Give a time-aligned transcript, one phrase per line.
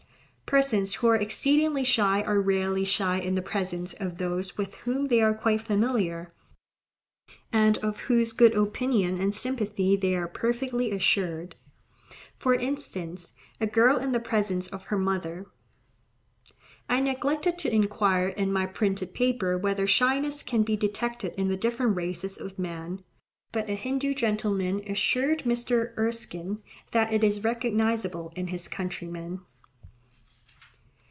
[0.51, 5.07] Persons who are exceedingly shy are rarely shy in the presence of those with whom
[5.07, 6.33] they are quite familiar,
[7.53, 14.11] and of whose good opinion and sympathy they are perfectly assured;—for instance, a girl in
[14.11, 15.45] the presence of her mother.
[16.89, 21.55] I neglected to inquire in my printed paper whether shyness can be detected in the
[21.55, 23.05] different races of man;
[23.53, 25.97] but a Hindoo gentleman assured Mr.
[25.97, 26.61] Erskine
[26.91, 29.39] that it is recognizable in his countrymen.